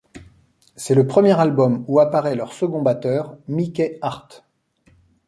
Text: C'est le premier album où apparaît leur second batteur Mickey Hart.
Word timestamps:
C'est 0.75 0.95
le 0.95 1.05
premier 1.05 1.39
album 1.39 1.85
où 1.87 1.99
apparaît 1.99 2.33
leur 2.33 2.53
second 2.53 2.81
batteur 2.81 3.37
Mickey 3.47 3.99
Hart. 4.01 4.43